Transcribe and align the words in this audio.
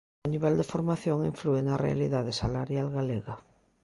O 0.25 0.27
nivel 0.33 0.53
de 0.59 0.69
formación 0.73 1.19
inflúe 1.31 1.59
na 1.67 1.81
realidade 1.85 2.37
salarial 2.41 2.87
galega. 2.97 3.35